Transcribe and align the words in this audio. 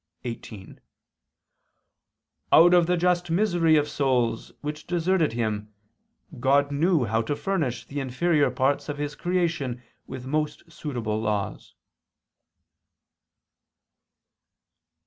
xviii): 0.25 0.79
Out 2.51 2.73
of 2.73 2.87
the 2.87 2.97
just 2.97 3.29
misery 3.29 3.75
of 3.75 3.85
the 3.85 3.91
souls 3.91 4.51
which 4.61 4.87
deserted 4.87 5.33
Him, 5.33 5.71
God 6.39 6.71
knew 6.71 7.05
how 7.05 7.21
to 7.21 7.35
furnish 7.35 7.85
the 7.85 7.99
inferior 7.99 8.49
parts 8.49 8.89
of 8.89 8.97
His 8.97 9.13
creation 9.13 9.83
with 10.07 10.25
most 10.25 10.71
suitable 10.71 11.21
laws." 11.21 11.75